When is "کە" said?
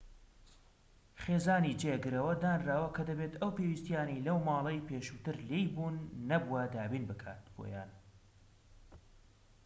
2.95-3.01